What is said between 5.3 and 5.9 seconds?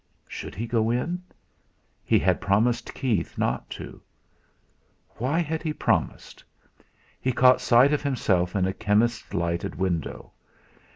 had he